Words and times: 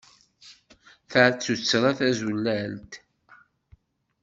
Ta 1.09 1.23
d 1.31 1.35
tuttra 1.43 1.91
tazulalt. 1.97 2.93